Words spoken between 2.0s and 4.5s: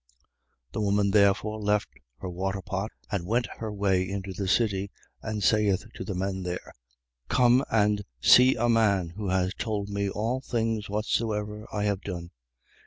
her waterpot and went her way into the